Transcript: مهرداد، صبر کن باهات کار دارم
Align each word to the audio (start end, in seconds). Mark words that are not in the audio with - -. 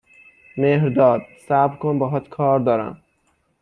مهرداد، 0.57 1.21
صبر 1.47 1.75
کن 1.75 1.99
باهات 1.99 2.29
کار 2.29 2.59
دارم 2.59 3.01